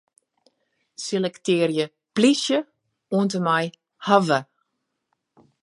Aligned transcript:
Selektearje 1.05 1.85
'plysje' 2.13 2.61
oant 3.17 3.33
en 3.37 3.43
mei 3.47 3.65
'hawwe'. 4.05 4.39